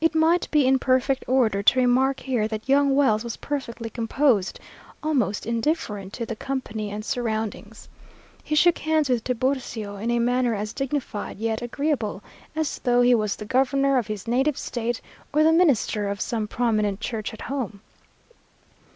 It 0.00 0.12
might 0.12 0.50
be 0.50 0.66
in 0.66 0.80
perfect 0.80 1.22
order 1.28 1.62
to 1.62 1.78
remark 1.78 2.18
here 2.18 2.48
that 2.48 2.68
young 2.68 2.96
Wells 2.96 3.22
was 3.22 3.36
perfectly 3.36 3.88
composed, 3.88 4.58
almost 5.04 5.46
indifferent 5.46 6.12
to 6.14 6.26
the 6.26 6.34
company 6.34 6.90
and 6.90 7.04
surroundings. 7.04 7.88
He 8.42 8.56
shook 8.56 8.78
hands 8.78 9.08
with 9.08 9.22
Tiburcio 9.22 9.94
in 9.94 10.10
a 10.10 10.18
manner 10.18 10.52
as 10.52 10.72
dignified, 10.72 11.38
yet 11.38 11.62
agreeable, 11.62 12.24
as 12.56 12.80
though 12.80 13.02
he 13.02 13.14
was 13.14 13.36
the 13.36 13.44
governor 13.44 13.98
of 13.98 14.08
his 14.08 14.26
native 14.26 14.58
State 14.58 15.00
or 15.32 15.44
the 15.44 15.52
minister 15.52 16.08
of 16.08 16.20
some 16.20 16.48
prominent 16.48 16.98
church 16.98 17.32
at 17.32 17.42
home. 17.42 17.80